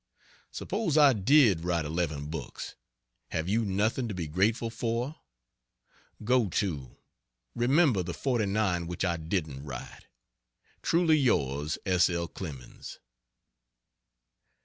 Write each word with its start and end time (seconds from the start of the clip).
Suppose 0.49 0.97
I 0.97 1.13
did 1.13 1.63
write 1.63 1.85
eleven 1.85 2.25
books, 2.25 2.73
have 3.29 3.47
you 3.47 3.63
nothing 3.63 4.07
to 4.07 4.15
be 4.15 4.25
grateful 4.25 4.71
for? 4.71 5.17
Go 6.23 6.49
to 6.49 6.97
remember 7.53 8.01
the 8.01 8.15
forty 8.15 8.47
nine 8.47 8.87
which 8.87 9.05
I 9.05 9.17
didn't 9.17 9.63
write. 9.63 10.07
Truly 10.81 11.19
Yours 11.19 11.77
S. 11.85 12.09
L. 12.09 12.27
CLEMENS. 12.27 12.97